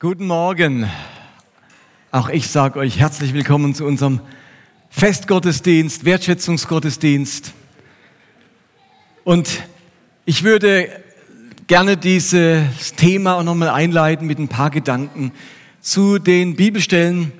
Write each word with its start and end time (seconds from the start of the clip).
Guten 0.00 0.28
Morgen. 0.28 0.88
Auch 2.12 2.28
ich 2.28 2.46
sage 2.46 2.78
euch 2.78 3.00
herzlich 3.00 3.34
willkommen 3.34 3.74
zu 3.74 3.84
unserem 3.84 4.20
Festgottesdienst, 4.90 6.04
Wertschätzungsgottesdienst. 6.04 7.52
Und 9.24 9.64
ich 10.24 10.44
würde 10.44 10.88
gerne 11.66 11.96
dieses 11.96 12.94
Thema 12.94 13.38
auch 13.38 13.42
nochmal 13.42 13.70
einleiten 13.70 14.28
mit 14.28 14.38
ein 14.38 14.46
paar 14.46 14.70
Gedanken 14.70 15.32
zu 15.80 16.20
den 16.20 16.54
Bibelstellen, 16.54 17.32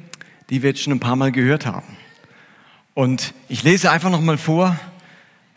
die 0.50 0.60
wir 0.60 0.70
jetzt 0.70 0.82
schon 0.82 0.94
ein 0.94 0.98
paar 0.98 1.14
Mal 1.14 1.30
gehört 1.30 1.64
haben. 1.64 1.96
Und 2.92 3.34
ich 3.48 3.62
lese 3.62 3.92
einfach 3.92 4.10
nochmal 4.10 4.36
vor, 4.36 4.76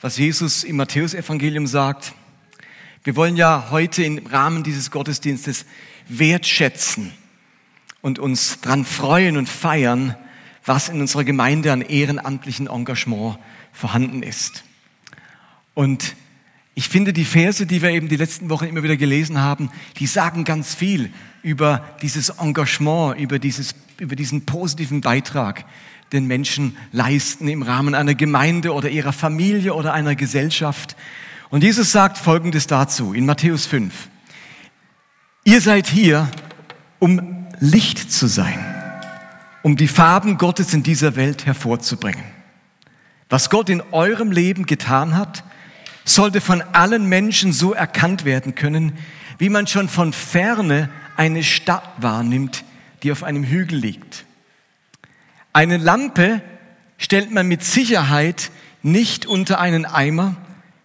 was 0.02 0.20
Jesus 0.20 0.64
im 0.64 0.76
Matthäusevangelium 0.76 1.66
sagt. 1.66 2.14
Wir 3.04 3.16
wollen 3.16 3.36
ja 3.36 3.70
heute 3.72 4.04
im 4.04 4.28
Rahmen 4.28 4.62
dieses 4.62 4.92
Gottesdienstes 4.92 5.66
wertschätzen 6.08 7.12
und 8.02 8.20
uns 8.20 8.62
dran 8.62 8.86
freuen 8.86 9.38
und 9.38 9.50
feiern, 9.50 10.16
was 10.66 10.88
in 10.88 11.02
unserer 11.02 11.24
Gemeinde 11.24 11.74
an 11.74 11.82
ehrenamtlichen 11.82 12.68
Engagement 12.68 13.40
vorhanden 13.74 14.22
ist. 14.22 14.64
Und 15.74 16.16
ich 16.76 16.90
finde 16.90 17.12
die 17.12 17.26
Verse, 17.26 17.66
die 17.66 17.82
wir 17.82 17.90
eben 17.90 18.08
die 18.08 18.18
letzten 18.18 18.52
Wochen 18.52 18.66
immer 18.66 18.84
wieder 18.84 18.98
gelesen 18.98 19.42
haben, 19.42 19.72
die 19.98 20.06
sagen 20.06 20.44
ganz 20.44 20.76
viel 20.76 21.12
über 21.42 21.84
dieses 22.04 22.30
Engagement, 22.30 23.20
über, 23.20 23.40
dieses, 23.40 23.74
über 23.98 24.16
diesen 24.16 24.46
positiven 24.46 25.02
Beitrag, 25.02 25.66
den 26.14 26.28
Menschen 26.28 26.78
leisten 26.92 27.48
im 27.48 27.64
Rahmen 27.64 27.96
einer 27.96 28.14
Gemeinde 28.14 28.76
oder 28.76 28.90
ihrer 28.90 29.14
Familie 29.14 29.74
oder 29.74 29.92
einer 29.94 30.14
Gesellschaft. 30.14 30.96
Und 31.52 31.66
Jesus 31.66 31.92
sagt 31.92 32.18
Folgendes 32.18 32.66
dazu 32.66 33.14
in 33.14 33.26
Matthäus 33.26 33.66
5. 33.66 34.08
Ihr 35.44 35.60
seid 35.60 35.88
hier, 35.88 36.32
um 36.98 37.46
Licht 37.60 38.10
zu 38.10 38.28
sein, 38.28 38.64
um 39.62 39.76
die 39.76 39.90
Farben 39.90 40.38
Gottes 40.38 40.74
in 40.74 40.82
dieser 40.82 41.18
Welt 41.18 41.46
hervorzubringen. 41.46 42.24
Was 43.30 43.50
Gott 43.50 43.70
in 43.70 43.84
eurem 43.92 44.32
Leben 44.32 44.66
getan 44.66 45.18
hat, 45.18 45.44
sollte 46.06 46.40
von 46.40 46.62
allen 46.72 47.06
Menschen 47.10 47.52
so 47.52 47.74
erkannt 47.74 48.24
werden 48.24 48.56
können, 48.56 48.98
wie 49.38 49.50
man 49.50 49.68
schon 49.68 49.90
von 49.90 50.14
ferne 50.14 50.90
eine 51.18 51.44
Stadt 51.44 51.84
wahrnimmt, 51.98 52.64
die 53.04 53.12
auf 53.12 53.24
einem 53.24 53.44
Hügel 53.44 53.78
liegt. 53.78 54.24
Eine 55.52 55.76
Lampe 55.76 56.42
stellt 56.98 57.30
man 57.32 57.50
mit 57.50 57.62
Sicherheit 57.62 58.52
nicht 58.84 59.26
unter 59.26 59.60
einen 59.60 59.86
Eimer, 59.86 60.38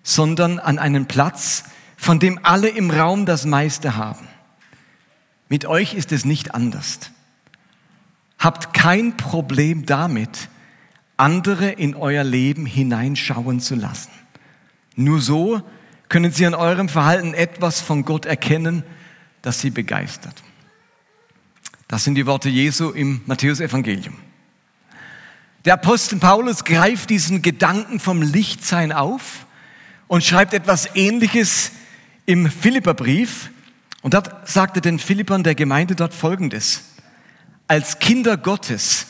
sondern 0.06 0.60
an 0.60 0.78
einen 0.78 1.06
Platz, 1.06 1.64
von 1.96 2.20
dem 2.20 2.38
alle 2.44 2.68
im 2.68 2.92
Raum 2.92 3.26
das 3.26 3.44
meiste 3.44 3.96
haben. 3.96 4.28
Mit 5.48 5.66
euch 5.66 5.94
ist 5.94 6.12
es 6.12 6.24
nicht 6.24 6.54
anders. 6.54 7.10
Habt 8.38 8.72
kein 8.72 9.16
Problem 9.16 9.84
damit, 9.84 10.48
andere 11.16 11.72
in 11.72 11.96
euer 11.96 12.22
Leben 12.22 12.66
hineinschauen 12.66 13.58
zu 13.58 13.74
lassen. 13.74 14.12
Nur 14.94 15.20
so 15.20 15.60
können 16.08 16.30
sie 16.30 16.46
an 16.46 16.54
eurem 16.54 16.88
Verhalten 16.88 17.34
etwas 17.34 17.80
von 17.80 18.04
Gott 18.04 18.26
erkennen, 18.26 18.84
das 19.42 19.60
sie 19.60 19.70
begeistert. 19.70 20.44
Das 21.88 22.04
sind 22.04 22.14
die 22.14 22.26
Worte 22.26 22.48
Jesu 22.48 22.90
im 22.90 23.22
Matthäusevangelium. 23.26 24.14
Der 25.64 25.74
Apostel 25.74 26.20
Paulus 26.20 26.62
greift 26.62 27.10
diesen 27.10 27.42
Gedanken 27.42 27.98
vom 27.98 28.22
Lichtsein 28.22 28.92
auf 28.92 29.45
und 30.08 30.24
schreibt 30.24 30.54
etwas 30.54 30.94
Ähnliches 30.94 31.72
im 32.26 32.50
Philipperbrief. 32.50 33.50
Und 34.02 34.14
dort 34.14 34.48
sagte 34.48 34.80
den 34.80 34.98
Philippern 34.98 35.42
der 35.42 35.54
Gemeinde 35.54 35.96
dort 35.96 36.14
Folgendes. 36.14 36.84
Als 37.68 37.98
Kinder 37.98 38.36
Gottes 38.36 39.06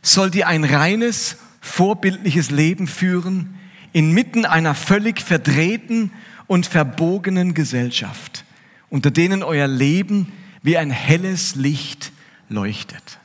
sollt 0.00 0.34
ihr 0.34 0.48
ein 0.48 0.64
reines, 0.64 1.36
vorbildliches 1.60 2.50
Leben 2.50 2.86
führen, 2.86 3.58
inmitten 3.92 4.46
einer 4.46 4.74
völlig 4.74 5.20
verdrehten 5.20 6.12
und 6.46 6.66
verbogenen 6.66 7.52
Gesellschaft, 7.52 8.44
unter 8.88 9.10
denen 9.10 9.42
euer 9.42 9.66
Leben 9.68 10.32
wie 10.62 10.78
ein 10.78 10.90
helles 10.90 11.54
Licht 11.54 12.12
leuchtet. 12.48 13.18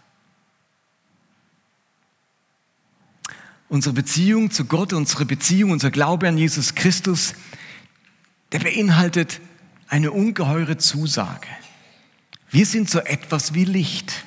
Unsere 3.74 3.96
Beziehung 3.96 4.52
zu 4.52 4.66
Gott, 4.66 4.94
unsere 4.94 5.26
Beziehung, 5.26 5.72
unser 5.72 5.90
Glaube 5.90 6.28
an 6.28 6.38
Jesus 6.38 6.76
Christus, 6.76 7.34
der 8.52 8.60
beinhaltet 8.60 9.42
eine 9.88 10.12
ungeheure 10.12 10.78
Zusage. 10.78 11.48
Wir 12.52 12.68
sind 12.68 12.88
so 12.88 13.00
etwas 13.00 13.56
wie 13.56 13.66
Licht, 13.66 14.26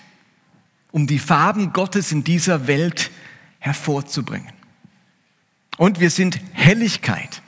um 0.91 1.07
die 1.07 1.21
Farben 1.21 1.73
Gottes 1.73 2.11
in 2.11 2.25
dieser 2.25 2.67
Welt 2.67 3.12
hervorzubringen. 3.61 4.53
Und 5.77 6.01
wir 6.01 6.11
sind 6.11 6.41
Helligkeit 6.53 7.41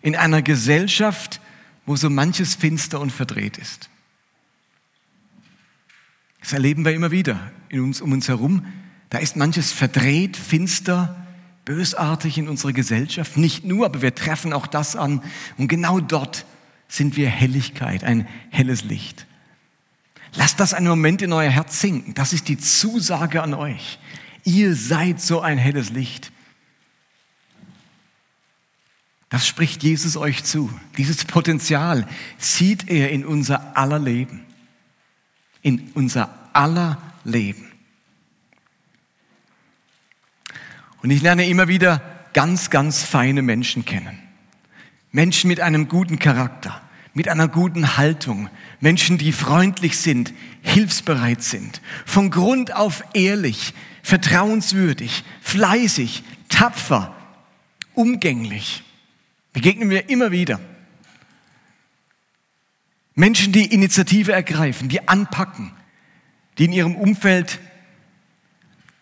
in 0.00 0.16
einer 0.16 0.40
Gesellschaft, 0.40 1.42
wo 1.84 1.94
so 1.94 2.08
manches 2.08 2.54
finster 2.54 3.00
und 3.00 3.10
verdreht 3.10 3.58
ist. 3.58 3.90
Das 6.40 6.54
erleben 6.54 6.86
wir 6.86 6.94
immer 6.94 7.10
wieder 7.10 7.52
in 7.68 7.80
uns, 7.80 8.00
um 8.00 8.12
uns 8.12 8.28
herum. 8.28 8.64
Da 9.10 9.18
ist 9.18 9.36
manches 9.36 9.72
verdreht, 9.72 10.38
finster, 10.38 11.20
bösartig 11.64 12.38
in 12.38 12.48
unserer 12.48 12.72
Gesellschaft. 12.72 13.36
Nicht 13.36 13.64
nur, 13.64 13.86
aber 13.86 14.02
wir 14.02 14.14
treffen 14.14 14.52
auch 14.52 14.66
das 14.66 14.96
an. 14.96 15.22
Und 15.56 15.68
genau 15.68 16.00
dort 16.00 16.44
sind 16.88 17.16
wir 17.16 17.28
Helligkeit, 17.28 18.04
ein 18.04 18.28
helles 18.50 18.84
Licht. 18.84 19.26
Lasst 20.34 20.60
das 20.60 20.74
einen 20.74 20.88
Moment 20.88 21.22
in 21.22 21.32
euer 21.32 21.50
Herz 21.50 21.80
sinken. 21.80 22.14
Das 22.14 22.32
ist 22.32 22.48
die 22.48 22.58
Zusage 22.58 23.42
an 23.42 23.54
euch. 23.54 23.98
Ihr 24.44 24.74
seid 24.74 25.20
so 25.20 25.40
ein 25.40 25.58
helles 25.58 25.90
Licht. 25.90 26.32
Das 29.28 29.46
spricht 29.46 29.82
Jesus 29.82 30.16
euch 30.16 30.44
zu. 30.44 30.70
Dieses 30.96 31.24
Potenzial 31.24 32.06
sieht 32.38 32.88
er 32.88 33.10
in 33.10 33.24
unser 33.24 33.76
aller 33.76 33.98
Leben. 33.98 34.44
In 35.62 35.90
unser 35.94 36.32
aller 36.52 37.00
Leben. 37.24 37.73
Und 41.04 41.10
ich 41.10 41.20
lerne 41.20 41.46
immer 41.46 41.68
wieder 41.68 42.00
ganz, 42.32 42.70
ganz 42.70 43.02
feine 43.02 43.42
Menschen 43.42 43.84
kennen. 43.84 44.18
Menschen 45.12 45.48
mit 45.48 45.60
einem 45.60 45.86
guten 45.86 46.18
Charakter, 46.18 46.80
mit 47.12 47.28
einer 47.28 47.46
guten 47.46 47.98
Haltung, 47.98 48.48
Menschen, 48.80 49.18
die 49.18 49.32
freundlich 49.32 49.98
sind, 49.98 50.32
hilfsbereit 50.62 51.42
sind, 51.42 51.82
von 52.06 52.30
Grund 52.30 52.74
auf 52.74 53.04
ehrlich, 53.12 53.74
vertrauenswürdig, 54.02 55.24
fleißig, 55.42 56.22
tapfer, 56.48 57.14
umgänglich. 57.92 58.82
Begegnen 59.52 59.90
wir 59.90 60.08
immer 60.08 60.30
wieder. 60.30 60.58
Menschen, 63.14 63.52
die 63.52 63.74
Initiative 63.74 64.32
ergreifen, 64.32 64.88
die 64.88 65.06
anpacken, 65.06 65.70
die 66.56 66.64
in 66.64 66.72
ihrem 66.72 66.96
Umfeld 66.96 67.60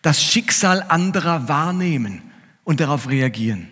das 0.03 0.21
Schicksal 0.21 0.83
anderer 0.83 1.47
wahrnehmen 1.47 2.21
und 2.63 2.79
darauf 2.79 3.09
reagieren. 3.09 3.67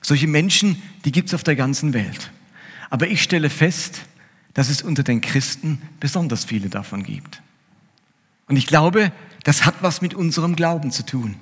Solche 0.00 0.28
Menschen, 0.28 0.80
die 1.04 1.10
gibt 1.10 1.28
es 1.28 1.34
auf 1.34 1.42
der 1.42 1.56
ganzen 1.56 1.92
Welt. 1.92 2.30
Aber 2.90 3.08
ich 3.08 3.22
stelle 3.22 3.50
fest, 3.50 4.02
dass 4.54 4.68
es 4.68 4.82
unter 4.82 5.02
den 5.02 5.20
Christen 5.20 5.82
besonders 5.98 6.44
viele 6.44 6.68
davon 6.68 7.02
gibt. 7.02 7.42
Und 8.46 8.56
ich 8.56 8.68
glaube, 8.68 9.10
das 9.42 9.64
hat 9.64 9.74
was 9.80 10.02
mit 10.02 10.14
unserem 10.14 10.54
Glauben 10.54 10.92
zu 10.92 11.04
tun. 11.04 11.34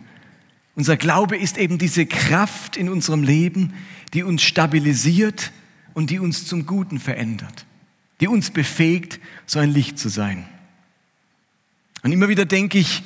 Unser 0.77 0.97
Glaube 0.97 1.37
ist 1.37 1.59
eben 1.59 1.77
diese 1.77 2.07
Kraft 2.07 2.77
in 2.77 2.89
unserem 2.89 3.23
Leben, 3.23 3.75
die 4.15 4.23
uns 4.23 4.43
stabilisiert 4.43 5.53
und 5.93 6.11
die 6.11 6.19
uns 6.19 6.47
zum 6.47 6.65
Guten 6.67 6.99
verändert, 6.99 7.67
die 8.21 8.29
uns 8.29 8.51
befähigt, 8.51 9.21
so 9.47 9.59
ein 9.59 9.71
Licht 9.71 9.99
zu 9.99 10.09
sein. 10.09 10.45
Und 12.03 12.13
immer 12.13 12.29
wieder 12.29 12.45
denke 12.45 12.79
ich, 12.79 13.03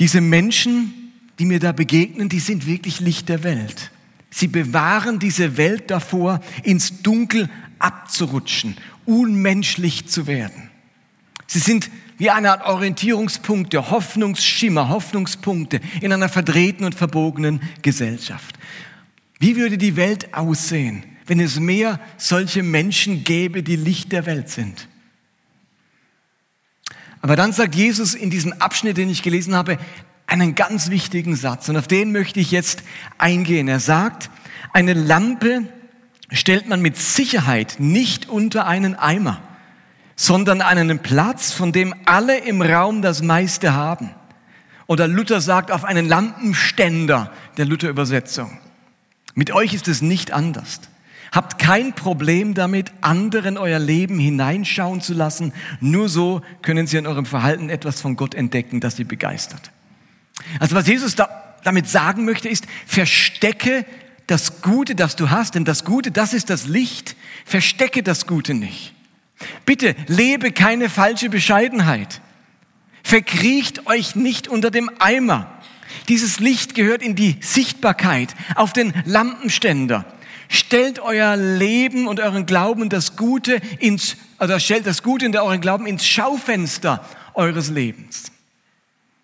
diese 0.00 0.20
Menschen, 0.20 1.12
die 1.38 1.44
mir 1.44 1.60
da 1.60 1.72
begegnen, 1.72 2.28
die 2.28 2.40
sind 2.40 2.66
wirklich 2.66 3.00
Licht 3.00 3.28
der 3.28 3.44
Welt. 3.44 3.92
Sie 4.30 4.48
bewahren 4.48 5.18
diese 5.18 5.56
Welt 5.56 5.90
davor, 5.90 6.40
ins 6.64 7.02
Dunkel 7.02 7.48
abzurutschen, 7.78 8.76
unmenschlich 9.04 10.08
zu 10.08 10.26
werden. 10.26 10.70
Sie 11.46 11.58
sind 11.58 11.90
wie 12.16 12.30
eine 12.30 12.52
Art 12.52 12.66
Orientierungspunkte, 12.66 13.90
Hoffnungsschimmer, 13.90 14.88
Hoffnungspunkte 14.88 15.80
in 16.00 16.12
einer 16.12 16.28
verdrehten 16.28 16.84
und 16.84 16.94
verbogenen 16.94 17.60
Gesellschaft. 17.82 18.58
Wie 19.38 19.56
würde 19.56 19.78
die 19.78 19.96
Welt 19.96 20.34
aussehen, 20.34 21.02
wenn 21.26 21.40
es 21.40 21.58
mehr 21.58 21.98
solche 22.18 22.62
Menschen 22.62 23.24
gäbe, 23.24 23.62
die 23.62 23.76
Licht 23.76 24.12
der 24.12 24.26
Welt 24.26 24.50
sind? 24.50 24.86
Aber 27.22 27.36
dann 27.36 27.52
sagt 27.52 27.74
Jesus 27.74 28.14
in 28.14 28.30
diesem 28.30 28.52
Abschnitt, 28.54 28.96
den 28.96 29.10
ich 29.10 29.22
gelesen 29.22 29.54
habe, 29.54 29.78
einen 30.26 30.54
ganz 30.54 30.90
wichtigen 30.90 31.36
Satz. 31.36 31.68
Und 31.68 31.76
auf 31.76 31.88
den 31.88 32.12
möchte 32.12 32.40
ich 32.40 32.50
jetzt 32.50 32.82
eingehen. 33.18 33.68
Er 33.68 33.80
sagt, 33.80 34.30
eine 34.72 34.94
Lampe 34.94 35.64
stellt 36.30 36.68
man 36.68 36.80
mit 36.80 36.96
Sicherheit 36.96 37.76
nicht 37.78 38.28
unter 38.28 38.66
einen 38.66 38.94
Eimer, 38.94 39.42
sondern 40.16 40.60
an 40.60 40.78
einem 40.78 41.00
Platz, 41.00 41.52
von 41.52 41.72
dem 41.72 41.94
alle 42.04 42.38
im 42.38 42.62
Raum 42.62 43.02
das 43.02 43.22
meiste 43.22 43.74
haben. 43.74 44.10
Oder 44.86 45.08
Luther 45.08 45.40
sagt 45.40 45.70
auf 45.70 45.84
einen 45.84 46.08
Lampenständer 46.08 47.32
der 47.56 47.64
Luther-Übersetzung. 47.64 48.58
Mit 49.34 49.52
euch 49.52 49.74
ist 49.74 49.88
es 49.88 50.02
nicht 50.02 50.32
anders. 50.32 50.80
Habt 51.32 51.60
kein 51.60 51.94
Problem 51.94 52.54
damit, 52.54 52.92
anderen 53.02 53.56
euer 53.56 53.78
Leben 53.78 54.18
hineinschauen 54.18 55.00
zu 55.00 55.14
lassen. 55.14 55.52
Nur 55.80 56.08
so 56.08 56.42
können 56.62 56.86
sie 56.86 56.96
in 56.96 57.06
eurem 57.06 57.26
Verhalten 57.26 57.70
etwas 57.70 58.00
von 58.00 58.16
Gott 58.16 58.34
entdecken, 58.34 58.80
das 58.80 58.96
sie 58.96 59.04
begeistert. 59.04 59.70
Also 60.58 60.74
was 60.74 60.88
Jesus 60.88 61.14
da, 61.14 61.56
damit 61.62 61.88
sagen 61.88 62.24
möchte, 62.24 62.48
ist, 62.48 62.66
verstecke 62.86 63.84
das 64.26 64.62
Gute, 64.62 64.94
das 64.94 65.16
du 65.16 65.30
hast, 65.30 65.54
denn 65.54 65.64
das 65.64 65.84
Gute, 65.84 66.10
das 66.10 66.34
ist 66.34 66.50
das 66.50 66.66
Licht. 66.66 67.16
Verstecke 67.44 68.02
das 68.02 68.26
Gute 68.26 68.54
nicht. 68.54 68.94
Bitte 69.64 69.94
lebe 70.06 70.52
keine 70.52 70.88
falsche 70.88 71.28
Bescheidenheit. 71.28 72.20
Verkriecht 73.02 73.86
euch 73.86 74.14
nicht 74.14 74.48
unter 74.48 74.70
dem 74.70 74.90
Eimer. 74.98 75.50
Dieses 76.08 76.40
Licht 76.40 76.74
gehört 76.74 77.02
in 77.02 77.16
die 77.16 77.36
Sichtbarkeit, 77.40 78.34
auf 78.54 78.72
den 78.72 78.92
Lampenständer. 79.04 80.04
Stellt 80.52 80.98
euer 80.98 81.36
Leben 81.36 82.08
und 82.08 82.18
euren 82.18 82.44
Glauben 82.44 82.88
das 82.88 83.14
Gute 83.14 83.60
ins, 83.78 84.16
also 84.36 84.58
stellt 84.58 84.84
das 84.84 85.04
Gute 85.04 85.26
und 85.26 85.36
euren 85.36 85.60
Glauben 85.60 85.86
ins 85.86 86.04
Schaufenster 86.04 87.04
eures 87.34 87.70
Lebens. 87.70 88.32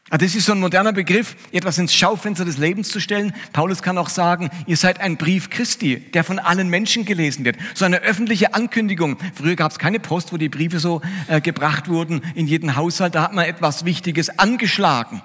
Also 0.08 0.24
das 0.24 0.36
ist 0.36 0.46
so 0.46 0.52
ein 0.52 0.60
moderner 0.60 0.92
Begriff, 0.92 1.34
etwas 1.50 1.78
ins 1.78 1.92
Schaufenster 1.92 2.44
des 2.44 2.58
Lebens 2.58 2.90
zu 2.90 3.00
stellen. 3.00 3.34
Paulus 3.52 3.82
kann 3.82 3.98
auch 3.98 4.08
sagen, 4.08 4.50
ihr 4.68 4.76
seid 4.76 5.00
ein 5.00 5.16
Brief 5.16 5.50
Christi, 5.50 5.96
der 5.96 6.22
von 6.22 6.38
allen 6.38 6.68
Menschen 6.68 7.04
gelesen 7.04 7.44
wird. 7.44 7.56
So 7.74 7.84
eine 7.84 8.02
öffentliche 8.02 8.54
Ankündigung. 8.54 9.16
Früher 9.34 9.56
gab 9.56 9.72
es 9.72 9.80
keine 9.80 9.98
Post, 9.98 10.32
wo 10.32 10.36
die 10.36 10.48
Briefe 10.48 10.78
so 10.78 11.02
äh, 11.26 11.40
gebracht 11.40 11.88
wurden 11.88 12.22
in 12.36 12.46
jeden 12.46 12.76
Haushalt. 12.76 13.16
Da 13.16 13.22
hat 13.22 13.32
man 13.32 13.46
etwas 13.46 13.84
Wichtiges 13.84 14.38
angeschlagen. 14.38 15.22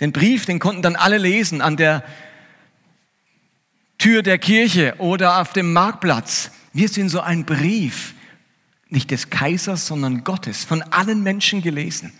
Den 0.00 0.12
Brief, 0.12 0.44
den 0.44 0.58
konnten 0.58 0.82
dann 0.82 0.94
alle 0.96 1.16
lesen 1.16 1.62
an 1.62 1.78
der 1.78 2.04
Tür 4.06 4.22
der 4.22 4.38
Kirche 4.38 4.94
oder 4.98 5.40
auf 5.40 5.52
dem 5.52 5.72
Marktplatz. 5.72 6.52
Wir 6.72 6.88
sind 6.88 7.08
so 7.08 7.22
ein 7.22 7.44
Brief, 7.44 8.14
nicht 8.88 9.10
des 9.10 9.30
Kaisers, 9.30 9.88
sondern 9.88 10.22
Gottes, 10.22 10.62
von 10.62 10.80
allen 10.80 11.24
Menschen 11.24 11.60
gelesen. 11.60 12.12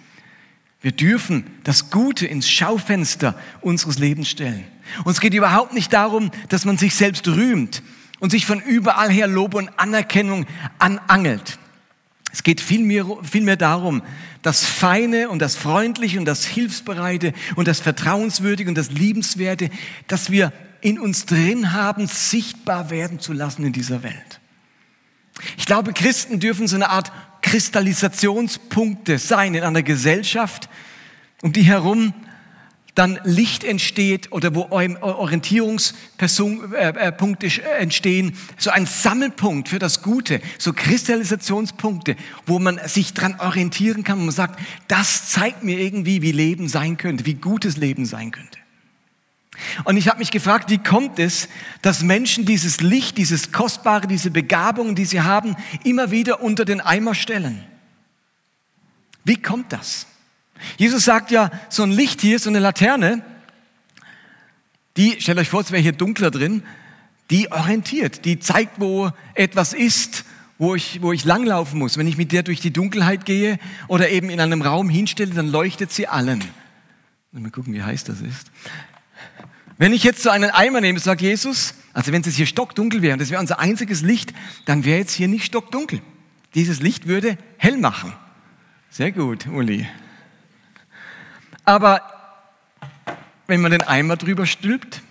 Wir 0.80 0.90
dürfen 0.90 1.44
das 1.62 1.90
Gute 1.90 2.26
ins 2.26 2.50
Schaufenster 2.50 3.38
unseres 3.60 4.00
Lebens 4.00 4.28
stellen. 4.28 4.64
Und 5.04 5.12
es 5.12 5.20
geht 5.20 5.32
überhaupt 5.32 5.74
nicht 5.74 5.92
darum, 5.92 6.32
dass 6.48 6.64
man 6.64 6.76
sich 6.76 6.92
selbst 6.92 7.28
rühmt 7.28 7.84
und 8.18 8.30
sich 8.30 8.46
von 8.46 8.60
überall 8.60 9.08
her 9.08 9.28
Lob 9.28 9.54
und 9.54 9.68
Anerkennung 9.78 10.44
anangelt. 10.80 11.56
Es 12.32 12.42
geht 12.42 12.60
vielmehr, 12.60 13.06
vielmehr 13.22 13.56
darum, 13.56 14.02
das 14.42 14.64
Feine 14.64 15.28
und 15.28 15.38
das 15.38 15.54
Freundliche 15.54 16.18
und 16.18 16.24
das 16.24 16.46
Hilfsbereite 16.46 17.32
und 17.54 17.68
das 17.68 17.78
Vertrauenswürdige 17.78 18.68
und 18.68 18.76
das 18.76 18.90
Liebenswerte, 18.90 19.70
das 20.08 20.32
wir 20.32 20.52
in 20.80 20.98
uns 20.98 21.26
drin 21.26 21.72
haben, 21.72 22.06
sichtbar 22.06 22.90
werden 22.90 23.20
zu 23.20 23.32
lassen 23.32 23.64
in 23.64 23.72
dieser 23.72 24.02
Welt. 24.02 24.40
Ich 25.56 25.66
glaube, 25.66 25.92
Christen 25.92 26.40
dürfen 26.40 26.66
so 26.66 26.76
eine 26.76 26.90
Art 26.90 27.12
Kristallisationspunkte 27.42 29.18
sein 29.18 29.54
in 29.54 29.62
einer 29.62 29.82
Gesellschaft, 29.82 30.68
um 31.42 31.52
die 31.52 31.62
herum 31.62 32.14
dann 32.96 33.20
Licht 33.24 33.62
entsteht 33.62 34.32
oder 34.32 34.54
wo 34.54 34.68
Orientierungspunkte 34.70 36.76
äh, 36.76 37.48
äh, 37.48 37.78
entstehen, 37.78 38.32
so 38.56 38.70
ein 38.70 38.86
Sammelpunkt 38.86 39.68
für 39.68 39.78
das 39.78 40.02
Gute, 40.02 40.40
so 40.58 40.72
Kristallisationspunkte, 40.72 42.16
wo 42.46 42.58
man 42.58 42.80
sich 42.86 43.12
dran 43.12 43.38
orientieren 43.38 44.02
kann 44.02 44.18
und 44.18 44.24
man 44.24 44.34
sagt, 44.34 44.58
das 44.88 45.28
zeigt 45.28 45.62
mir 45.62 45.78
irgendwie, 45.78 46.22
wie 46.22 46.32
Leben 46.32 46.68
sein 46.68 46.96
könnte, 46.96 47.26
wie 47.26 47.34
gutes 47.34 47.76
Leben 47.76 48.06
sein 48.06 48.30
könnte. 48.30 48.58
Und 49.84 49.96
ich 49.96 50.08
habe 50.08 50.18
mich 50.18 50.30
gefragt, 50.30 50.70
wie 50.70 50.78
kommt 50.78 51.18
es, 51.18 51.48
dass 51.82 52.02
Menschen 52.02 52.44
dieses 52.44 52.80
Licht, 52.80 53.18
dieses 53.18 53.52
Kostbare, 53.52 54.06
diese 54.06 54.30
Begabungen, 54.30 54.94
die 54.94 55.04
sie 55.04 55.22
haben, 55.22 55.56
immer 55.84 56.10
wieder 56.10 56.42
unter 56.42 56.64
den 56.64 56.80
Eimer 56.80 57.14
stellen? 57.14 57.64
Wie 59.24 59.40
kommt 59.40 59.72
das? 59.72 60.06
Jesus 60.76 61.04
sagt 61.04 61.30
ja, 61.30 61.50
so 61.68 61.82
ein 61.82 61.90
Licht 61.90 62.20
hier, 62.20 62.38
so 62.38 62.48
eine 62.50 62.58
Laterne, 62.58 63.22
die, 64.96 65.20
stellt 65.20 65.38
euch 65.38 65.48
vor, 65.48 65.60
es 65.60 65.70
wäre 65.70 65.82
hier 65.82 65.92
dunkler 65.92 66.30
drin, 66.30 66.62
die 67.30 67.50
orientiert, 67.50 68.24
die 68.24 68.38
zeigt, 68.38 68.80
wo 68.80 69.10
etwas 69.34 69.74
ist, 69.74 70.24
wo 70.58 70.74
ich, 70.74 71.02
wo 71.02 71.12
ich 71.12 71.24
langlaufen 71.24 71.78
muss. 71.78 71.98
Wenn 71.98 72.06
ich 72.06 72.16
mit 72.16 72.32
der 72.32 72.42
durch 72.42 72.60
die 72.60 72.72
Dunkelheit 72.72 73.24
gehe 73.26 73.58
oder 73.88 74.08
eben 74.10 74.30
in 74.30 74.40
einem 74.40 74.62
Raum 74.62 74.88
hinstelle, 74.88 75.34
dann 75.34 75.48
leuchtet 75.48 75.92
sie 75.92 76.06
allen. 76.06 76.42
Mal 77.32 77.50
gucken, 77.50 77.74
wie 77.74 77.82
heiß 77.82 78.04
das 78.04 78.20
ist. 78.22 78.50
Wenn 79.78 79.92
ich 79.92 80.04
jetzt 80.04 80.22
so 80.22 80.30
einen 80.30 80.50
Eimer 80.50 80.80
nehme, 80.80 80.98
sagt 80.98 81.20
Jesus, 81.20 81.74
also 81.92 82.12
wenn 82.12 82.22
es 82.22 82.34
hier 82.34 82.46
stockdunkel 82.46 83.02
wäre 83.02 83.14
und 83.14 83.20
das 83.20 83.30
wäre 83.30 83.40
unser 83.40 83.58
einziges 83.58 84.02
Licht, 84.02 84.32
dann 84.64 84.84
wäre 84.84 84.98
jetzt 84.98 85.12
hier 85.12 85.28
nicht 85.28 85.44
stockdunkel. 85.44 86.00
Dieses 86.54 86.80
Licht 86.80 87.06
würde 87.06 87.36
hell 87.58 87.76
machen. 87.76 88.12
Sehr 88.90 89.12
gut, 89.12 89.46
Uli. 89.46 89.86
Aber 91.64 92.00
wenn 93.46 93.60
man 93.60 93.70
den 93.70 93.82
Eimer 93.82 94.16
drüber 94.16 94.46
stülpt, 94.46 95.02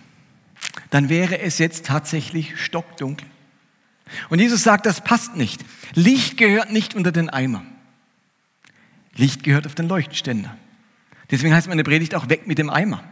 dann 0.90 1.08
wäre 1.08 1.38
es 1.38 1.58
jetzt 1.58 1.86
tatsächlich 1.86 2.60
stockdunkel. 2.60 3.28
Und 4.28 4.40
Jesus 4.40 4.62
sagt, 4.62 4.86
das 4.86 5.02
passt 5.02 5.36
nicht. 5.36 5.64
Licht 5.94 6.36
gehört 6.36 6.72
nicht 6.72 6.94
unter 6.94 7.12
den 7.12 7.28
Eimer. 7.28 7.62
Licht 9.14 9.42
gehört 9.42 9.66
auf 9.66 9.74
den 9.74 9.88
Leuchtständer. 9.88 10.56
Deswegen 11.30 11.54
heißt 11.54 11.68
meine 11.68 11.84
Predigt 11.84 12.14
auch 12.14 12.28
weg 12.28 12.46
mit 12.46 12.58
dem 12.58 12.70
Eimer. 12.70 13.02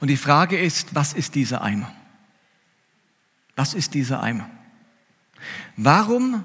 Und 0.00 0.08
die 0.08 0.16
Frage 0.16 0.58
ist, 0.58 0.94
was 0.94 1.12
ist 1.12 1.34
dieser 1.34 1.62
Eimer? 1.62 1.92
Was 3.54 3.74
ist 3.74 3.94
dieser 3.94 4.22
Eimer? 4.22 4.50
Warum 5.76 6.44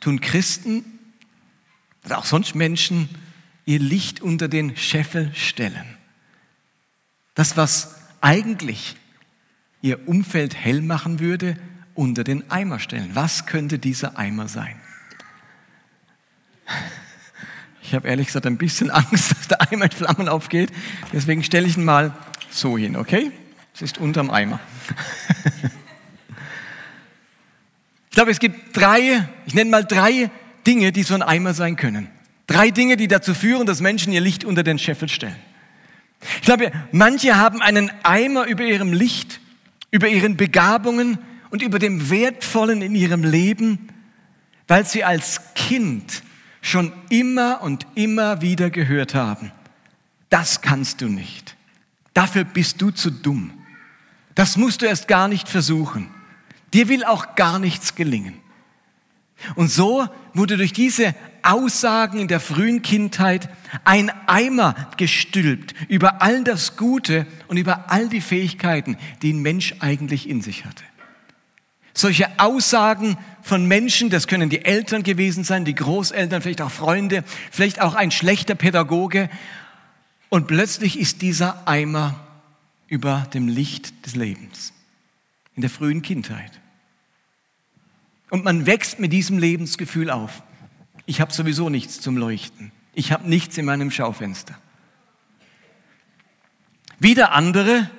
tun 0.00 0.20
Christen 0.20 0.84
oder 2.04 2.18
auch 2.18 2.24
sonst 2.24 2.54
Menschen 2.54 3.08
ihr 3.64 3.78
Licht 3.78 4.20
unter 4.20 4.48
den 4.48 4.76
Scheffel 4.76 5.34
stellen? 5.34 5.96
Das, 7.34 7.56
was 7.56 7.96
eigentlich 8.20 8.96
ihr 9.82 10.08
Umfeld 10.08 10.54
hell 10.54 10.82
machen 10.82 11.20
würde, 11.20 11.56
unter 11.94 12.24
den 12.24 12.50
Eimer 12.50 12.78
stellen. 12.78 13.10
Was 13.14 13.46
könnte 13.46 13.78
dieser 13.78 14.18
Eimer 14.18 14.48
sein? 14.48 14.78
Ich 17.82 17.94
habe 17.94 18.08
ehrlich 18.08 18.28
gesagt 18.28 18.46
ein 18.46 18.58
bisschen 18.58 18.90
Angst, 18.90 19.32
dass 19.32 19.48
der 19.48 19.72
Eimer 19.72 19.86
in 19.86 19.90
Flammen 19.90 20.28
aufgeht. 20.28 20.70
Deswegen 21.12 21.42
stelle 21.42 21.66
ich 21.66 21.76
ihn 21.76 21.84
mal 21.84 22.14
so 22.50 22.76
hin, 22.76 22.96
okay? 22.96 23.32
Es 23.74 23.82
ist 23.82 23.98
unterm 23.98 24.30
Eimer. 24.30 24.60
ich 28.08 28.14
glaube, 28.14 28.30
es 28.30 28.38
gibt 28.38 28.76
drei, 28.76 29.28
ich 29.46 29.54
nenne 29.54 29.70
mal 29.70 29.84
drei 29.84 30.30
Dinge, 30.66 30.92
die 30.92 31.02
so 31.02 31.14
ein 31.14 31.22
Eimer 31.22 31.54
sein 31.54 31.76
können. 31.76 32.08
Drei 32.46 32.70
Dinge, 32.70 32.96
die 32.96 33.08
dazu 33.08 33.32
führen, 33.32 33.66
dass 33.66 33.80
Menschen 33.80 34.12
ihr 34.12 34.20
Licht 34.20 34.44
unter 34.44 34.62
den 34.62 34.78
Scheffel 34.78 35.08
stellen. 35.08 35.36
Ich 36.36 36.42
glaube, 36.42 36.72
manche 36.92 37.36
haben 37.36 37.62
einen 37.62 37.90
Eimer 38.02 38.46
über 38.46 38.64
ihrem 38.64 38.92
Licht, 38.92 39.40
über 39.90 40.08
ihren 40.08 40.36
Begabungen 40.36 41.18
und 41.50 41.62
über 41.62 41.78
dem 41.78 42.10
Wertvollen 42.10 42.82
in 42.82 42.94
ihrem 42.94 43.24
Leben, 43.24 43.88
weil 44.68 44.84
sie 44.84 45.04
als 45.04 45.54
Kind 45.54 46.22
schon 46.62 46.92
immer 47.08 47.62
und 47.62 47.86
immer 47.94 48.42
wieder 48.42 48.70
gehört 48.70 49.14
haben. 49.14 49.52
Das 50.28 50.60
kannst 50.60 51.00
du 51.00 51.06
nicht. 51.06 51.56
Dafür 52.14 52.44
bist 52.44 52.80
du 52.80 52.90
zu 52.90 53.10
dumm. 53.10 53.52
Das 54.34 54.56
musst 54.56 54.82
du 54.82 54.86
erst 54.86 55.08
gar 55.08 55.28
nicht 55.28 55.48
versuchen. 55.48 56.08
Dir 56.72 56.88
will 56.88 57.04
auch 57.04 57.34
gar 57.34 57.58
nichts 57.58 57.94
gelingen. 57.94 58.34
Und 59.54 59.68
so 59.70 60.06
wurde 60.34 60.56
durch 60.56 60.72
diese 60.72 61.14
Aussagen 61.42 62.18
in 62.18 62.28
der 62.28 62.40
frühen 62.40 62.82
Kindheit 62.82 63.48
ein 63.84 64.10
Eimer 64.26 64.74
gestülpt 64.96 65.74
über 65.88 66.20
all 66.20 66.44
das 66.44 66.76
Gute 66.76 67.26
und 67.48 67.56
über 67.56 67.90
all 67.90 68.08
die 68.08 68.20
Fähigkeiten, 68.20 68.96
die 69.22 69.32
ein 69.32 69.40
Mensch 69.40 69.74
eigentlich 69.80 70.28
in 70.28 70.42
sich 70.42 70.64
hatte. 70.64 70.84
Solche 71.94 72.28
Aussagen 72.38 73.16
von 73.42 73.66
Menschen, 73.66 74.10
das 74.10 74.26
können 74.26 74.48
die 74.48 74.64
Eltern 74.64 75.02
gewesen 75.02 75.42
sein, 75.42 75.64
die 75.64 75.74
Großeltern, 75.74 76.40
vielleicht 76.42 76.62
auch 76.62 76.70
Freunde, 76.70 77.24
vielleicht 77.50 77.80
auch 77.80 77.94
ein 77.94 78.10
schlechter 78.10 78.54
Pädagoge, 78.54 79.28
und 80.30 80.46
plötzlich 80.46 80.98
ist 80.98 81.20
dieser 81.20 81.68
Eimer 81.68 82.18
über 82.88 83.28
dem 83.34 83.48
Licht 83.48 84.06
des 84.06 84.16
Lebens 84.16 84.72
in 85.54 85.60
der 85.60 85.70
frühen 85.70 86.00
Kindheit. 86.00 86.58
Und 88.30 88.44
man 88.44 88.64
wächst 88.64 88.98
mit 88.98 89.12
diesem 89.12 89.38
Lebensgefühl 89.38 90.08
auf. 90.10 90.42
Ich 91.04 91.20
habe 91.20 91.32
sowieso 91.32 91.68
nichts 91.68 92.00
zum 92.00 92.16
Leuchten. 92.16 92.72
Ich 92.94 93.12
habe 93.12 93.28
nichts 93.28 93.58
in 93.58 93.66
meinem 93.66 93.90
Schaufenster. 93.90 94.58
Wieder 96.98 97.32
andere, 97.32 97.90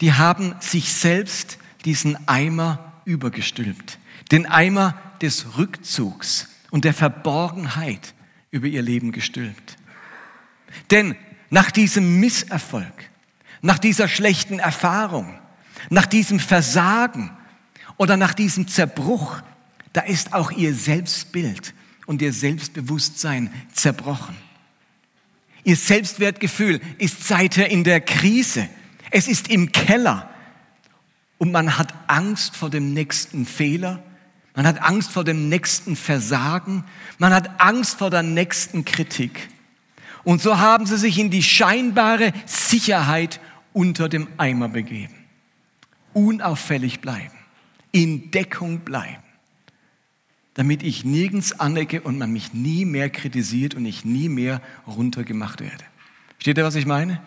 die 0.00 0.14
haben 0.14 0.54
sich 0.60 0.92
selbst 0.92 1.58
diesen 1.84 2.28
Eimer 2.28 3.02
übergestülpt. 3.04 3.98
den 4.30 4.46
Eimer 4.46 5.00
des 5.20 5.58
Rückzugs 5.58 6.48
und 6.70 6.84
der 6.84 6.94
Verborgenheit 6.94 8.14
über 8.50 8.66
ihr 8.66 8.82
Leben 8.82 9.12
gestülpt. 9.12 9.76
Denn 10.90 11.16
nach 11.50 11.70
diesem 11.70 12.20
Misserfolg, 12.20 13.10
nach 13.62 13.78
dieser 13.78 14.08
schlechten 14.08 14.58
Erfahrung, 14.58 15.38
nach 15.90 16.06
diesem 16.06 16.40
Versagen 16.40 17.30
oder 17.96 18.16
nach 18.16 18.34
diesem 18.34 18.68
Zerbruch, 18.68 19.42
da 19.92 20.00
ist 20.00 20.32
auch 20.32 20.50
ihr 20.50 20.74
Selbstbild 20.74 21.74
und 22.06 22.20
ihr 22.20 22.32
Selbstbewusstsein 22.32 23.52
zerbrochen. 23.72 24.36
Ihr 25.62 25.76
Selbstwertgefühl 25.76 26.80
ist 26.98 27.26
seither 27.26 27.70
in 27.70 27.84
der 27.84 28.00
Krise. 28.00 28.68
Es 29.10 29.28
ist 29.28 29.48
im 29.48 29.72
Keller. 29.72 30.28
Und 31.38 31.52
man 31.52 31.78
hat 31.78 31.94
Angst 32.06 32.56
vor 32.56 32.70
dem 32.70 32.92
nächsten 32.92 33.46
Fehler. 33.46 34.02
Man 34.54 34.66
hat 34.66 34.82
Angst 34.82 35.10
vor 35.10 35.24
dem 35.24 35.48
nächsten 35.48 35.96
Versagen. 35.96 36.84
Man 37.18 37.32
hat 37.32 37.60
Angst 37.60 37.98
vor 37.98 38.10
der 38.10 38.22
nächsten 38.22 38.84
Kritik. 38.84 39.48
Und 40.24 40.40
so 40.40 40.58
haben 40.58 40.86
sie 40.86 40.98
sich 40.98 41.18
in 41.18 41.30
die 41.30 41.42
scheinbare 41.42 42.32
Sicherheit 42.46 43.40
unter 43.72 44.08
dem 44.08 44.28
Eimer 44.38 44.68
begeben. 44.68 45.14
Unauffällig 46.12 47.00
bleiben. 47.00 47.34
In 47.92 48.30
Deckung 48.30 48.80
bleiben 48.80 49.24
damit 50.54 50.84
ich 50.84 51.04
nirgends 51.04 51.58
anecke 51.60 52.00
und 52.00 52.16
man 52.16 52.32
mich 52.32 52.54
nie 52.54 52.84
mehr 52.84 53.10
kritisiert 53.10 53.74
und 53.74 53.84
ich 53.84 54.04
nie 54.04 54.28
mehr 54.28 54.60
runtergemacht 54.86 55.60
werde. 55.60 55.84
Steht 56.38 56.58
ihr, 56.58 56.64
was 56.64 56.76
ich 56.76 56.86
meine? 56.86 57.20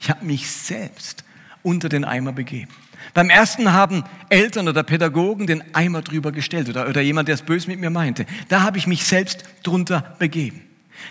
Ich 0.00 0.10
habe 0.10 0.24
mich 0.24 0.50
selbst 0.50 1.24
unter 1.62 1.88
den 1.88 2.04
Eimer 2.04 2.32
begeben. 2.32 2.70
Beim 3.14 3.30
ersten 3.30 3.72
haben 3.72 4.04
Eltern 4.30 4.68
oder 4.68 4.82
Pädagogen 4.82 5.46
den 5.46 5.74
Eimer 5.74 6.02
drüber 6.02 6.32
gestellt 6.32 6.68
oder, 6.68 6.88
oder 6.88 7.00
jemand, 7.02 7.28
der 7.28 7.34
es 7.34 7.42
böse 7.42 7.68
mit 7.68 7.78
mir 7.78 7.90
meinte. 7.90 8.26
Da 8.48 8.62
habe 8.62 8.78
ich 8.78 8.86
mich 8.86 9.04
selbst 9.04 9.44
drunter 9.62 10.16
begeben. 10.18 10.62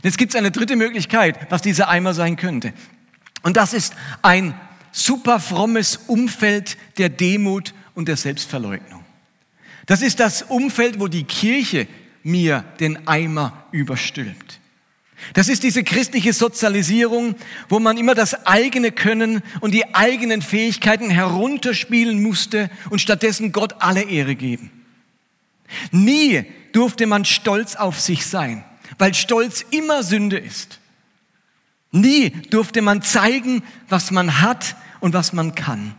Jetzt 0.03 0.17
gibt 0.17 0.33
es 0.33 0.39
eine 0.39 0.51
dritte 0.51 0.75
Möglichkeit, 0.75 1.37
was 1.49 1.61
dieser 1.61 1.89
Eimer 1.89 2.13
sein 2.13 2.35
könnte. 2.35 2.73
Und 3.43 3.57
das 3.57 3.73
ist 3.73 3.93
ein 4.21 4.53
super 4.91 5.39
frommes 5.39 5.97
Umfeld 6.07 6.77
der 6.97 7.09
Demut 7.09 7.73
und 7.93 8.07
der 8.07 8.17
Selbstverleugnung. 8.17 9.03
Das 9.85 10.01
ist 10.01 10.19
das 10.19 10.43
Umfeld, 10.43 10.99
wo 10.99 11.07
die 11.07 11.23
Kirche 11.23 11.87
mir 12.23 12.63
den 12.79 13.07
Eimer 13.07 13.65
überstülpt. 13.71 14.59
Das 15.33 15.47
ist 15.47 15.63
diese 15.63 15.83
christliche 15.83 16.33
Sozialisierung, 16.33 17.35
wo 17.69 17.79
man 17.79 17.97
immer 17.97 18.15
das 18.15 18.45
eigene 18.47 18.91
Können 18.91 19.41
und 19.59 19.73
die 19.73 19.93
eigenen 19.93 20.41
Fähigkeiten 20.41 21.09
herunterspielen 21.09 22.21
musste 22.21 22.69
und 22.89 23.01
stattdessen 23.01 23.51
Gott 23.51 23.75
alle 23.79 24.03
Ehre 24.03 24.35
geben. 24.35 24.71
Nie 25.91 26.45
durfte 26.73 27.05
man 27.05 27.25
stolz 27.25 27.75
auf 27.75 27.99
sich 27.99 28.25
sein, 28.25 28.63
weil 28.97 29.13
Stolz 29.13 29.65
immer 29.71 30.03
Sünde 30.03 30.37
ist. 30.37 30.79
Nie 31.91 32.29
durfte 32.29 32.81
man 32.81 33.01
zeigen, 33.01 33.63
was 33.89 34.11
man 34.11 34.41
hat 34.41 34.75
und 34.99 35.13
was 35.13 35.33
man 35.33 35.55
kann. 35.55 35.93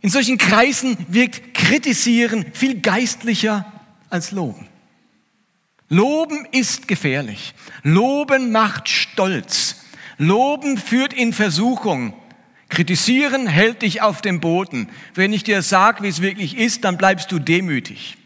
In 0.00 0.10
solchen 0.10 0.38
Kreisen 0.38 0.96
wirkt 1.08 1.54
Kritisieren 1.54 2.46
viel 2.52 2.80
geistlicher 2.80 3.64
als 4.10 4.30
Loben. 4.30 4.66
Loben 5.88 6.46
ist 6.52 6.86
gefährlich. 6.86 7.54
Loben 7.82 8.52
macht 8.52 8.88
stolz. 8.88 9.76
Loben 10.18 10.76
führt 10.76 11.14
in 11.14 11.32
Versuchung. 11.32 12.12
Kritisieren 12.68 13.46
hält 13.46 13.80
dich 13.80 14.02
auf 14.02 14.20
dem 14.20 14.40
Boden. 14.40 14.90
Wenn 15.14 15.32
ich 15.32 15.42
dir 15.42 15.62
sage, 15.62 16.02
wie 16.02 16.08
es 16.08 16.20
wirklich 16.20 16.58
ist, 16.58 16.84
dann 16.84 16.98
bleibst 16.98 17.32
du 17.32 17.38
demütig. 17.38 18.17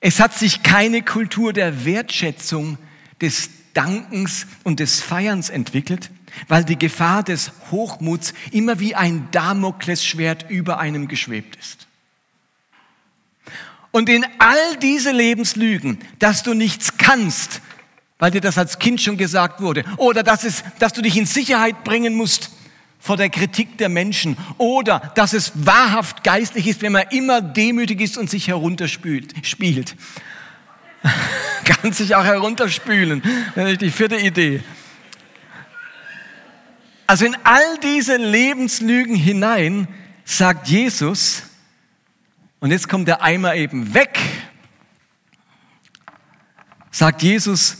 Es 0.00 0.20
hat 0.20 0.34
sich 0.34 0.62
keine 0.62 1.02
Kultur 1.02 1.52
der 1.52 1.84
Wertschätzung, 1.84 2.78
des 3.20 3.50
Dankens 3.74 4.46
und 4.64 4.80
des 4.80 5.00
Feierns 5.00 5.50
entwickelt, 5.50 6.10
weil 6.46 6.64
die 6.64 6.78
Gefahr 6.78 7.22
des 7.22 7.52
Hochmuts 7.70 8.32
immer 8.52 8.78
wie 8.78 8.94
ein 8.94 9.28
Damoklesschwert 9.32 10.46
über 10.48 10.78
einem 10.78 11.08
geschwebt 11.08 11.56
ist. 11.56 11.86
Und 13.90 14.08
in 14.08 14.24
all 14.38 14.76
diese 14.82 15.10
Lebenslügen, 15.10 15.98
dass 16.18 16.42
du 16.42 16.54
nichts 16.54 16.98
kannst, 16.98 17.60
weil 18.18 18.30
dir 18.30 18.40
das 18.40 18.58
als 18.58 18.78
Kind 18.78 19.00
schon 19.00 19.16
gesagt 19.16 19.60
wurde, 19.60 19.84
oder 19.96 20.22
dass, 20.22 20.44
es, 20.44 20.62
dass 20.78 20.92
du 20.92 21.02
dich 21.02 21.16
in 21.16 21.26
Sicherheit 21.26 21.84
bringen 21.84 22.14
musst 22.14 22.50
vor 22.98 23.16
der 23.16 23.30
Kritik 23.30 23.78
der 23.78 23.88
Menschen, 23.88 24.36
oder 24.58 25.12
dass 25.14 25.32
es 25.32 25.52
wahrhaft 25.54 26.24
geistlich 26.24 26.66
ist, 26.66 26.82
wenn 26.82 26.92
man 26.92 27.04
immer 27.10 27.40
demütig 27.40 28.00
ist 28.00 28.18
und 28.18 28.28
sich 28.28 28.48
herunterspielt. 28.48 29.34
Spielt. 29.46 29.96
Kann 31.64 31.92
sich 31.92 32.14
auch 32.14 32.24
herunterspülen. 32.24 33.22
Die 33.80 33.90
vierte 33.90 34.16
Idee. 34.16 34.62
Also 37.06 37.24
in 37.24 37.36
all 37.44 37.78
diese 37.82 38.16
Lebenslügen 38.16 39.16
hinein 39.16 39.88
sagt 40.24 40.68
Jesus, 40.68 41.42
und 42.60 42.70
jetzt 42.70 42.88
kommt 42.88 43.08
der 43.08 43.22
Eimer 43.22 43.54
eben 43.54 43.94
weg, 43.94 44.18
sagt 46.90 47.22
Jesus, 47.22 47.78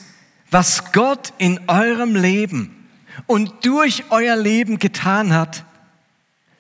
was 0.51 0.93
Gott 0.93 1.35
in 1.39 1.61
eurem 1.69 2.15
Leben 2.15 2.78
und 3.29 3.65
durch 3.65 4.05
euer 4.11 4.35
Leben 4.35 4.81
getan 4.81 5.33
hat, 5.33 5.65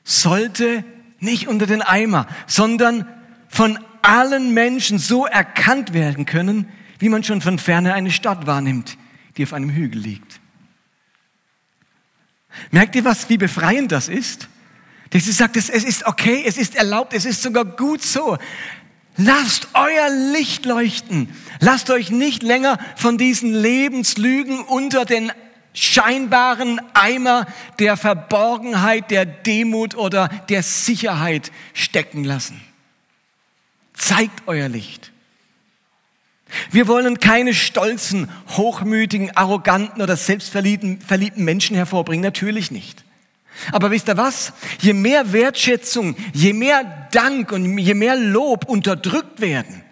sollte 0.04 0.84
nicht 1.18 1.48
unter 1.48 1.66
den 1.66 1.82
Eimer, 1.82 2.28
sondern 2.46 3.08
von 3.48 3.78
allen 4.02 4.54
Menschen 4.54 4.98
so 4.98 5.26
erkannt 5.26 5.92
werden 5.92 6.26
können, 6.26 6.68
wie 6.98 7.08
man 7.08 7.24
schon 7.24 7.40
von 7.40 7.58
ferne 7.58 7.94
eine 7.94 8.10
Stadt 8.10 8.46
wahrnimmt, 8.46 8.96
die 9.36 9.44
auf 9.44 9.54
einem 9.54 9.70
Hügel 9.70 10.00
liegt. 10.00 10.40
Merkt 12.70 12.94
ihr 12.96 13.04
was, 13.04 13.28
wie 13.28 13.38
befreiend 13.38 13.90
das 13.90 14.08
ist? 14.08 14.48
Dass 15.10 15.24
sie 15.24 15.32
sagt, 15.32 15.56
es 15.56 15.70
ist 15.70 16.06
okay, 16.06 16.44
es 16.46 16.58
ist 16.58 16.76
erlaubt, 16.76 17.14
es 17.14 17.24
ist 17.24 17.42
sogar 17.42 17.64
gut 17.64 18.02
so. 18.02 18.36
Lasst 19.16 19.68
euer 19.72 20.10
Licht 20.32 20.66
leuchten. 20.66 21.30
Lasst 21.60 21.90
euch 21.90 22.10
nicht 22.10 22.42
länger 22.42 22.78
von 22.94 23.16
diesen 23.16 23.54
Lebenslügen 23.54 24.60
unter 24.60 25.06
den 25.06 25.32
scheinbaren 25.78 26.80
Eimer 26.94 27.46
der 27.78 27.96
Verborgenheit, 27.96 29.10
der 29.10 29.24
Demut 29.24 29.94
oder 29.94 30.28
der 30.48 30.62
Sicherheit 30.62 31.52
stecken 31.74 32.24
lassen. 32.24 32.60
Zeigt 33.94 34.42
euer 34.46 34.68
Licht. 34.68 35.12
Wir 36.70 36.88
wollen 36.88 37.20
keine 37.20 37.52
stolzen, 37.52 38.30
hochmütigen, 38.56 39.36
arroganten 39.36 40.00
oder 40.00 40.16
selbstverliebten 40.16 41.00
verliebten 41.00 41.44
Menschen 41.44 41.76
hervorbringen, 41.76 42.22
natürlich 42.22 42.70
nicht. 42.70 43.04
Aber 43.72 43.90
wisst 43.90 44.08
ihr 44.08 44.16
was? 44.16 44.52
Je 44.80 44.92
mehr 44.92 45.32
Wertschätzung, 45.32 46.16
je 46.32 46.52
mehr 46.52 47.08
Dank 47.10 47.52
und 47.52 47.78
je 47.78 47.94
mehr 47.94 48.16
Lob 48.16 48.66
unterdrückt 48.66 49.40
werden, 49.40 49.82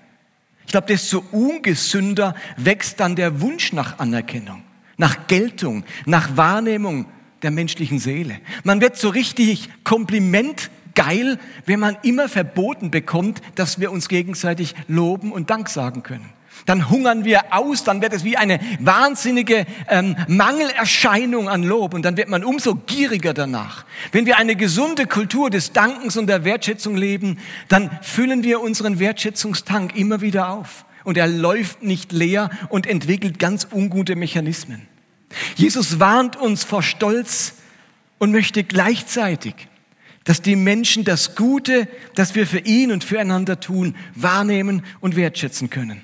ich 0.64 0.72
glaube, 0.72 0.88
desto 0.88 1.24
ungesünder 1.30 2.34
wächst 2.56 2.98
dann 2.98 3.14
der 3.14 3.40
Wunsch 3.40 3.72
nach 3.72 3.98
Anerkennung, 3.98 4.62
nach 4.96 5.26
Geltung, 5.26 5.84
nach 6.04 6.36
Wahrnehmung 6.36 7.06
der 7.42 7.50
menschlichen 7.50 7.98
Seele. 7.98 8.36
Man 8.64 8.80
wird 8.80 8.96
so 8.96 9.08
richtig 9.08 9.68
komplimentgeil, 9.84 11.38
wenn 11.66 11.80
man 11.80 11.96
immer 12.02 12.28
verboten 12.28 12.90
bekommt, 12.90 13.40
dass 13.54 13.78
wir 13.78 13.92
uns 13.92 14.08
gegenseitig 14.08 14.74
loben 14.88 15.32
und 15.32 15.50
Dank 15.50 15.68
sagen 15.68 16.02
können 16.02 16.36
dann 16.64 16.90
hungern 16.90 17.24
wir 17.24 17.54
aus, 17.54 17.84
dann 17.84 18.02
wird 18.02 18.12
es 18.12 18.24
wie 18.24 18.36
eine 18.36 18.60
wahnsinnige 18.80 19.66
ähm, 19.88 20.16
Mangelerscheinung 20.28 21.48
an 21.48 21.62
Lob 21.62 21.94
und 21.94 22.02
dann 22.02 22.16
wird 22.16 22.28
man 22.28 22.44
umso 22.44 22.74
gieriger 22.74 23.34
danach. 23.34 23.84
Wenn 24.12 24.26
wir 24.26 24.36
eine 24.36 24.56
gesunde 24.56 25.06
Kultur 25.06 25.50
des 25.50 25.72
Dankens 25.72 26.16
und 26.16 26.26
der 26.26 26.44
Wertschätzung 26.44 26.96
leben, 26.96 27.38
dann 27.68 27.90
füllen 28.02 28.42
wir 28.42 28.60
unseren 28.60 28.98
Wertschätzungstank 28.98 29.96
immer 29.96 30.20
wieder 30.20 30.50
auf 30.50 30.84
und 31.06 31.16
er 31.16 31.28
läuft 31.28 31.84
nicht 31.84 32.10
leer 32.10 32.50
und 32.68 32.84
entwickelt 32.84 33.38
ganz 33.38 33.68
ungute 33.70 34.16
Mechanismen. 34.16 34.88
Jesus 35.54 36.00
warnt 36.00 36.34
uns 36.34 36.64
vor 36.64 36.82
Stolz 36.82 37.54
und 38.18 38.32
möchte 38.32 38.64
gleichzeitig, 38.64 39.54
dass 40.24 40.42
die 40.42 40.56
Menschen 40.56 41.04
das 41.04 41.36
Gute, 41.36 41.86
das 42.16 42.34
wir 42.34 42.44
für 42.44 42.58
ihn 42.58 42.90
und 42.90 43.04
füreinander 43.04 43.60
tun, 43.60 43.94
wahrnehmen 44.16 44.82
und 44.98 45.14
wertschätzen 45.14 45.70
können. 45.70 46.02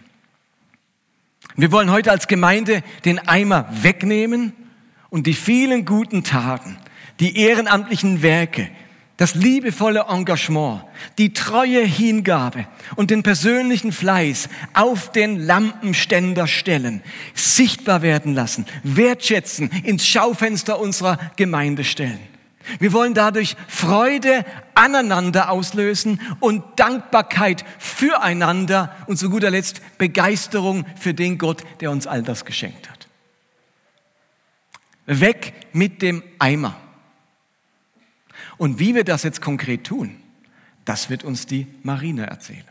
Wir 1.57 1.73
wollen 1.73 1.91
heute 1.91 2.13
als 2.13 2.29
Gemeinde 2.29 2.85
den 3.05 3.19
Eimer 3.19 3.69
wegnehmen 3.83 4.53
und 5.11 5.27
die 5.27 5.35
vielen 5.35 5.85
guten 5.85 6.23
Taten, 6.23 6.79
die 7.19 7.39
ehrenamtlichen 7.39 8.23
Werke, 8.23 8.69
das 9.17 9.35
liebevolle 9.35 10.07
Engagement, 10.09 10.83
die 11.19 11.33
treue 11.33 11.85
Hingabe 11.85 12.67
und 12.97 13.11
den 13.11 13.23
persönlichen 13.23 13.93
Fleiß 13.93 14.49
auf 14.75 15.13
den 15.13 15.39
Lampenständer 15.39 16.47
stellen, 16.47 17.03
sichtbar 17.35 18.03
werden 18.03 18.35
lassen, 18.35 18.67
wertschätzen, 18.83 19.71
ins 19.85 20.07
Schaufenster 20.07 20.81
unserer 20.81 21.19
Gemeinde 21.37 21.85
stellen. 21.85 22.21
Wir 22.79 22.93
wollen 22.93 23.15
dadurch 23.15 23.57
Freude 23.69 24.45
aneinander 24.75 25.51
auslösen 25.51 26.21
und 26.41 26.63
Dankbarkeit 26.77 27.65
füreinander 27.79 28.95
und 29.07 29.19
zu 29.19 29.31
guter 29.31 29.51
Letzt 29.51 29.81
Begeisterung 29.99 30.87
für 30.97 31.13
den 31.13 31.39
Gott, 31.39 31.65
der 31.81 31.91
uns 31.91 32.07
all 32.07 32.23
das 32.23 32.45
geschenkt 32.45 32.89
hat. 32.89 33.09
Weg 35.07 35.53
mit 35.73 36.03
dem 36.03 36.23
Eimer. 36.39 36.77
Und 38.63 38.79
wie 38.79 38.95
wir 38.95 39.03
das 39.03 39.25
jetzt 39.25 39.41
konkret 39.41 39.83
tun, 39.83 40.15
das 40.85 41.11
wird 41.11 41.25
uns 41.25 41.47
die 41.47 41.67
Marine 41.83 42.29
erzählen. 42.29 42.63